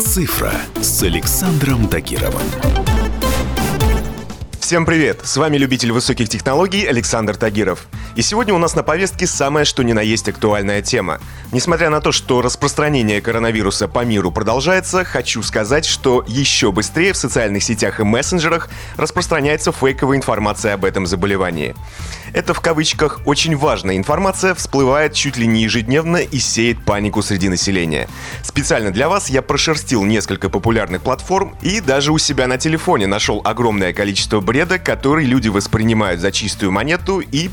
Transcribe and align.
«Цифра» 0.00 0.52
с 0.80 1.04
Александром 1.04 1.88
Тагировым. 1.88 2.42
Всем 4.58 4.84
привет! 4.86 5.20
С 5.22 5.36
вами 5.36 5.56
любитель 5.56 5.92
высоких 5.92 6.28
технологий 6.28 6.84
Александр 6.84 7.36
Тагиров. 7.36 7.86
И 8.16 8.22
сегодня 8.22 8.54
у 8.54 8.58
нас 8.58 8.76
на 8.76 8.84
повестке 8.84 9.26
самое 9.26 9.64
что 9.64 9.82
ни 9.82 9.92
на 9.92 10.00
есть 10.00 10.28
актуальная 10.28 10.82
тема. 10.82 11.18
Несмотря 11.50 11.90
на 11.90 12.00
то, 12.00 12.12
что 12.12 12.42
распространение 12.42 13.20
коронавируса 13.20 13.88
по 13.88 14.04
миру 14.04 14.30
продолжается, 14.30 15.04
хочу 15.04 15.42
сказать, 15.42 15.84
что 15.84 16.24
еще 16.28 16.70
быстрее 16.70 17.12
в 17.12 17.16
социальных 17.16 17.64
сетях 17.64 17.98
и 17.98 18.04
мессенджерах 18.04 18.68
распространяется 18.96 19.72
фейковая 19.72 20.16
информация 20.16 20.74
об 20.74 20.84
этом 20.84 21.06
заболевании. 21.06 21.74
Это 22.32 22.54
в 22.54 22.60
кавычках 22.60 23.20
«очень 23.26 23.56
важная 23.56 23.96
информация» 23.96 24.54
всплывает 24.54 25.12
чуть 25.12 25.36
ли 25.36 25.46
не 25.46 25.62
ежедневно 25.62 26.16
и 26.16 26.38
сеет 26.38 26.84
панику 26.84 27.22
среди 27.22 27.48
населения. 27.48 28.08
Специально 28.42 28.90
для 28.90 29.08
вас 29.08 29.30
я 29.30 29.40
прошерстил 29.40 30.04
несколько 30.04 30.48
популярных 30.48 31.02
платформ 31.02 31.56
и 31.62 31.80
даже 31.80 32.12
у 32.12 32.18
себя 32.18 32.48
на 32.48 32.58
телефоне 32.58 33.06
нашел 33.06 33.40
огромное 33.44 33.92
количество 33.92 34.40
бреда, 34.40 34.80
который 34.80 35.24
люди 35.24 35.48
воспринимают 35.48 36.20
за 36.20 36.32
чистую 36.32 36.72
монету 36.72 37.20
и 37.20 37.48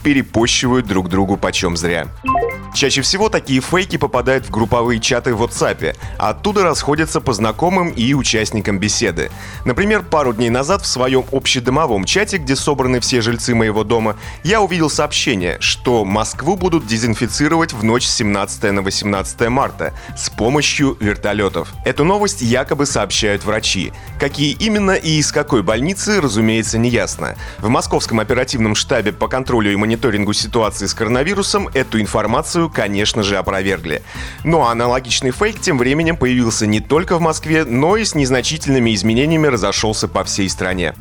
перепощивают 0.51 0.85
друг 0.85 1.07
другу 1.07 1.37
почем 1.37 1.77
зря. 1.77 2.07
Чаще 2.73 3.01
всего 3.01 3.29
такие 3.29 3.59
фейки 3.59 3.97
попадают 3.97 4.45
в 4.45 4.49
групповые 4.49 4.99
чаты 4.99 5.35
в 5.35 5.43
WhatsApp, 5.43 5.95
а 6.17 6.29
оттуда 6.29 6.63
расходятся 6.63 7.19
по 7.19 7.33
знакомым 7.33 7.89
и 7.89 8.13
участникам 8.13 8.79
беседы. 8.79 9.29
Например, 9.65 10.03
пару 10.03 10.33
дней 10.33 10.49
назад 10.49 10.81
в 10.81 10.87
своем 10.87 11.25
общедомовом 11.31 12.05
чате, 12.05 12.37
где 12.37 12.55
собраны 12.55 13.01
все 13.01 13.21
жильцы 13.21 13.53
моего 13.53 13.83
дома, 13.83 14.15
я 14.43 14.61
увидел 14.61 14.89
сообщение, 14.89 15.57
что 15.59 16.05
Москву 16.05 16.55
будут 16.55 16.87
дезинфицировать 16.87 17.73
в 17.73 17.83
ночь 17.83 18.05
с 18.05 18.15
17 18.15 18.71
на 18.71 18.81
18 18.81 19.49
марта 19.49 19.93
с 20.17 20.29
помощью 20.29 20.97
вертолетов. 20.99 21.73
Эту 21.83 22.05
новость 22.05 22.41
якобы 22.41 22.85
сообщают 22.85 23.43
врачи. 23.43 23.91
Какие 24.19 24.53
именно 24.53 24.91
и 24.91 25.17
из 25.19 25.31
какой 25.31 25.61
больницы, 25.61 26.21
разумеется, 26.21 26.77
не 26.77 26.89
ясно. 26.89 27.35
В 27.59 27.67
Московском 27.67 28.19
оперативном 28.19 28.75
штабе 28.75 29.11
по 29.11 29.27
контролю 29.27 29.73
и 29.73 29.75
мониторингу 29.75 30.33
ситуации 30.33 30.85
с 30.85 30.93
коронавирусом 30.93 31.67
эту 31.73 31.99
информацию 31.99 32.60
информацию, 32.61 32.69
конечно 32.69 33.23
же, 33.23 33.37
опровергли. 33.37 34.01
Но 34.43 34.67
аналогичный 34.67 35.31
фейк 35.31 35.59
тем 35.59 35.77
временем 35.77 36.17
появился 36.17 36.67
не 36.67 36.79
только 36.79 37.17
в 37.17 37.21
Москве, 37.21 37.63
но 37.65 37.97
и 37.97 38.05
с 38.05 38.15
незначительными 38.15 38.93
изменениями 38.93 39.47
разошелся 39.47 40.07
по 40.07 40.23
всей 40.23 40.49
стране. 40.49 40.93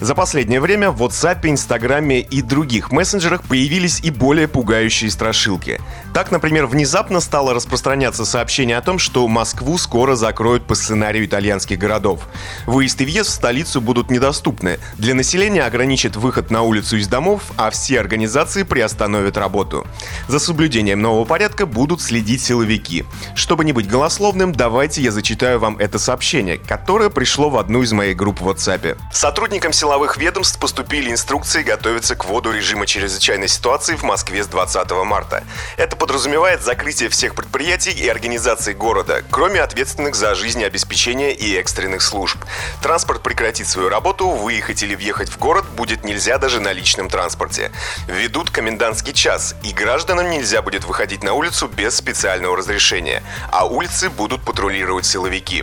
За 0.00 0.14
последнее 0.14 0.60
время 0.60 0.90
в 0.90 1.02
WhatsApp, 1.02 1.40
Инстаграме 1.44 2.20
и 2.20 2.42
других 2.42 2.90
мессенджерах 2.90 3.42
появились 3.44 4.00
и 4.00 4.10
более 4.10 4.48
пугающие 4.48 5.10
страшилки. 5.10 5.80
Так, 6.12 6.30
например, 6.30 6.66
внезапно 6.66 7.20
стало 7.20 7.54
распространяться 7.54 8.26
сообщение 8.26 8.76
о 8.76 8.82
том, 8.82 8.98
что 8.98 9.26
Москву 9.28 9.78
скоро 9.78 10.14
закроют 10.14 10.66
по 10.66 10.74
сценарию 10.74 11.24
итальянских 11.24 11.78
городов. 11.78 12.28
Выезд 12.66 13.00
и 13.00 13.06
въезд 13.06 13.30
в 13.30 13.32
столицу 13.32 13.80
будут 13.80 14.10
недоступны. 14.10 14.78
Для 14.98 15.14
населения 15.14 15.62
ограничат 15.62 16.16
выход 16.16 16.50
на 16.50 16.62
улицу 16.62 16.98
из 16.98 17.08
домов, 17.08 17.42
а 17.56 17.70
все 17.70 17.98
организации 17.98 18.62
приостановят 18.62 19.38
работу. 19.38 19.86
За 20.28 20.38
соблюдением 20.38 21.00
нового 21.00 21.24
порядка 21.24 21.64
будут 21.64 22.02
следить 22.02 22.42
силовики. 22.42 23.06
Чтобы 23.34 23.64
не 23.64 23.72
быть 23.72 23.88
голословным, 23.88 24.52
давайте 24.52 25.00
я 25.00 25.12
зачитаю 25.12 25.60
вам 25.60 25.78
это 25.78 25.98
сообщение, 25.98 26.58
которое 26.58 27.08
пришло 27.08 27.48
в 27.48 27.56
одну 27.56 27.82
из 27.82 27.92
моих 27.92 28.18
групп 28.18 28.42
в 28.42 28.48
WhatsApp. 28.50 28.98
Сотрудникам 29.12 29.72
силовых 29.72 30.18
ведомств 30.18 30.60
поступили 30.60 31.10
инструкции 31.10 31.62
готовиться 31.62 32.16
к 32.16 32.26
вводу 32.26 32.52
режима 32.52 32.86
чрезвычайной 32.86 33.48
ситуации 33.48 33.96
в 33.96 34.02
Москве 34.02 34.44
с 34.44 34.46
20 34.48 34.90
марта. 35.06 35.42
Это 35.78 35.96
подразумевает 36.02 36.64
закрытие 36.64 37.08
всех 37.10 37.36
предприятий 37.36 37.92
и 37.92 38.08
организаций 38.08 38.74
города, 38.74 39.22
кроме 39.30 39.60
ответственных 39.60 40.16
за 40.16 40.34
жизнеобеспечение 40.34 41.32
и 41.32 41.54
экстренных 41.54 42.02
служб. 42.02 42.38
Транспорт 42.82 43.22
прекратит 43.22 43.68
свою 43.68 43.88
работу, 43.88 44.28
выехать 44.28 44.82
или 44.82 44.96
въехать 44.96 45.28
в 45.28 45.38
город 45.38 45.64
будет 45.76 46.02
нельзя 46.02 46.38
даже 46.38 46.58
на 46.58 46.72
личном 46.72 47.08
транспорте. 47.08 47.70
Введут 48.08 48.50
комендантский 48.50 49.12
час, 49.12 49.54
и 49.62 49.72
гражданам 49.72 50.28
нельзя 50.28 50.60
будет 50.60 50.84
выходить 50.84 51.22
на 51.22 51.34
улицу 51.34 51.68
без 51.68 51.94
специального 51.94 52.56
разрешения, 52.56 53.22
а 53.52 53.66
улицы 53.66 54.10
будут 54.10 54.42
патрулировать 54.42 55.06
силовики. 55.06 55.62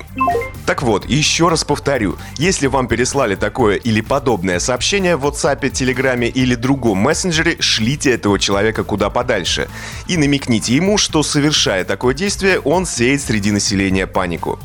Так 0.65 0.83
вот, 0.83 1.03
еще 1.03 1.49
раз 1.49 1.65
повторю, 1.65 2.17
если 2.37 2.67
вам 2.67 2.87
переслали 2.87 3.35
такое 3.35 3.75
или 3.75 3.99
подобное 3.99 4.59
сообщение 4.59 5.17
в 5.17 5.25
WhatsApp, 5.25 5.69
Телеграме 5.69 6.29
или 6.29 6.55
другом 6.55 6.99
мессенджере, 6.99 7.57
шлите 7.59 8.13
этого 8.13 8.39
человека 8.39 8.85
куда 8.85 9.09
подальше. 9.09 9.67
И 10.07 10.15
намекните 10.29 10.75
ему, 10.75 10.99
что 10.99 11.23
совершая 11.23 11.83
такое 11.83 12.13
действие, 12.13 12.59
он 12.59 12.85
сеет 12.85 13.21
среди 13.21 13.51
населения 13.51 14.05
панику. 14.05 14.59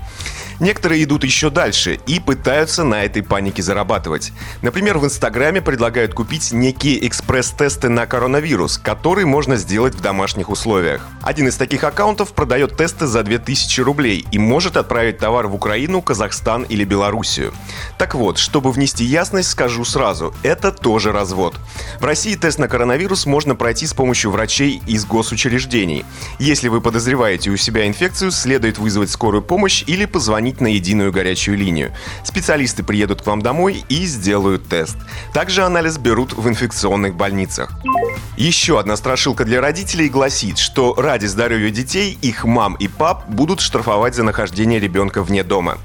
Некоторые 0.61 1.05
идут 1.05 1.25
еще 1.25 1.51
дальше 1.51 1.99
и 2.07 2.21
пытаются 2.21 2.85
на 2.85 3.05
этой 3.05 3.23
панике 3.23 3.63
зарабатывать. 3.63 4.33
Например, 4.63 4.99
в 4.99 5.05
Инстаграме 5.05 5.61
предлагают 5.61 6.15
купить 6.15 6.53
некие 6.53 7.07
экспресс-тесты 7.07 7.89
на 7.89 8.07
коронавирус, 8.07 8.79
которые 8.79 9.27
можно 9.27 9.57
сделать 9.57 9.95
в 9.95 10.01
домашних 10.01 10.51
условиях. 10.51 11.07
Один 11.23 11.49
из 11.49 11.57
таких 11.57 11.85
аккаунтов 11.85 12.33
продает 12.33 12.77
тесты 12.77 13.07
за 13.07 13.23
2000 13.23 13.81
рублей 13.81 14.25
и 14.31 14.39
может 14.39 14.77
отправить 14.77 15.19
товар 15.19 15.47
в 15.47 15.55
Украину, 15.55 16.03
Казахстан 16.03 16.63
или 16.63 16.85
Белоруссию. 16.85 17.53
Так 17.99 18.15
вот, 18.15 18.39
чтобы 18.39 18.71
внести 18.71 19.05
ясность, 19.05 19.51
скажу 19.51 19.85
сразу, 19.85 20.35
это 20.43 20.71
тоже 20.71 21.13
развод. 21.13 21.57
В 22.01 22.05
России 22.05 22.35
тест 22.35 22.59
на 22.59 22.69
коронавирус 22.69 23.27
можно 23.27 23.55
пройти 23.55 23.87
с 23.87 23.95
помощью 23.95 24.31
врачей 24.31 24.83
из 24.87 25.05
госучреждений. 25.05 26.05
Если 26.39 26.69
вы 26.69 26.81
подозреваете 26.81 27.51
у 27.51 27.57
себя 27.57 27.87
инфекцию, 27.87 28.31
следует 28.31 28.79
вызвать 28.79 29.11
скорую 29.11 29.43
помощь 29.43 29.83
или 29.87 30.05
позвонить 30.05 30.44
позвонить 30.45 30.61
на 30.61 30.67
единую 30.67 31.11
горячую 31.11 31.57
линию. 31.57 31.93
Специалисты 32.23 32.83
приедут 32.83 33.23
к 33.23 33.27
вам 33.27 33.41
домой 33.41 33.85
и 33.89 34.05
сделают 34.05 34.69
тест. 34.69 34.97
Также 35.33 35.63
анализ 35.63 35.97
берут 35.97 36.35
в 36.35 36.47
инфекционных 36.49 37.15
больницах. 37.15 37.71
Еще 38.37 38.79
одна 38.81 38.97
страшилка 38.97 39.45
для 39.45 39.61
родителей 39.61 40.09
гласит, 40.09 40.59
что 40.59 40.95
ради 40.97 41.27
здоровья 41.27 41.71
детей 41.71 42.19
их 42.21 42.45
мам 42.45 42.75
и 42.75 42.89
пап 42.89 43.29
будут 43.29 43.61
штрафовать 43.61 44.15
за 44.15 44.25
нахождение 44.25 44.81
ребенка 44.81 45.23
вне 45.23 45.45
дома. 45.45 45.79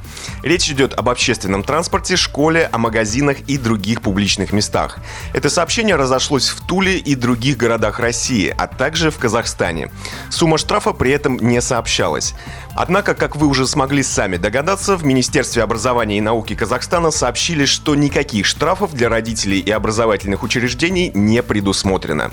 Речь 0.44 0.69
идет 0.69 0.94
об 0.94 1.09
общественном 1.09 1.64
транспорте, 1.64 2.18
школе, 2.18 2.68
о 2.72 2.78
магазинах 2.78 3.38
и 3.48 3.58
других 3.58 4.02
публичных 4.02 4.52
местах. 4.52 4.98
Это 5.34 5.50
сообщение 5.50 5.96
разошлось 5.96 6.50
в 6.50 6.66
Туле 6.66 6.98
и 6.98 7.16
других 7.16 7.56
городах 7.58 8.00
России, 8.00 8.53
а 8.58 8.68
также 8.68 9.12
в 9.12 9.19
Казахстане. 9.19 9.92
Сумма 10.30 10.58
штрафа 10.58 10.92
при 10.92 11.12
этом 11.12 11.38
не 11.38 11.62
сообщалась. 11.62 12.34
Однако, 12.75 13.14
как 13.14 13.36
вы 13.36 13.48
уже 13.48 13.68
смогли 13.68 14.02
сами 14.02 14.38
догадаться, 14.38 14.49
в 14.98 15.06
Министерстве 15.06 15.64
образования 15.64 16.18
и 16.18 16.22
науки 16.22 16.56
Казахстана 16.56 17.12
сообщили, 17.12 17.66
что 17.66 17.96
никаких 17.96 18.46
штрафов 18.46 18.94
для 18.94 19.08
родителей 19.08 19.60
и 19.60 19.70
образовательных 19.70 20.44
учреждений 20.44 21.12
не 21.14 21.44
предусмотрено. 21.44 22.32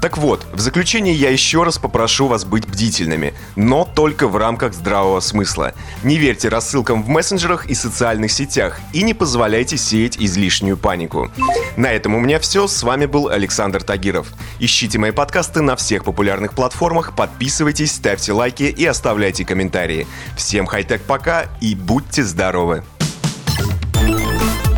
Так 0.00 0.16
вот, 0.16 0.46
в 0.52 0.60
заключение 0.60 1.14
я 1.14 1.30
еще 1.30 1.62
раз 1.64 1.78
попрошу 1.78 2.28
вас 2.28 2.44
быть 2.44 2.66
бдительными, 2.68 3.34
но 3.56 3.84
только 3.84 4.28
в 4.28 4.36
рамках 4.36 4.74
здравого 4.74 5.20
смысла. 5.20 5.72
Не 6.02 6.18
верьте 6.18 6.48
рассылкам 6.48 7.02
в 7.02 7.08
мессенджерах 7.08 7.66
и 7.66 7.74
социальных 7.74 8.30
сетях 8.32 8.80
и 8.92 9.02
не 9.02 9.14
позволяйте 9.14 9.76
сеять 9.76 10.16
излишнюю 10.18 10.76
панику. 10.76 11.30
На 11.76 11.92
этом 11.92 12.14
у 12.14 12.20
меня 12.20 12.38
все. 12.38 12.66
С 12.68 12.82
вами 12.82 13.06
был 13.06 13.28
Александр 13.28 13.82
Тагиров. 13.82 14.28
Ищите 14.58 14.98
мои 14.98 15.10
подкасты 15.10 15.62
на 15.62 15.76
всех 15.76 16.04
популярных 16.04 16.52
платформах, 16.52 17.14
подписывайтесь, 17.14 17.92
ставьте 17.92 18.32
лайки 18.32 18.64
и 18.64 18.84
оставляйте 18.84 19.44
комментарии. 19.44 20.06
Всем 20.36 20.66
хай-тек 20.66 21.02
пока 21.02 21.46
и 21.60 21.74
будьте 21.74 22.22
здоровы! 22.24 22.84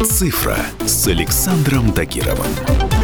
Цифра 0.04 0.56
с 0.86 1.06
Александром 1.06 1.92
Тагировым. 1.92 2.99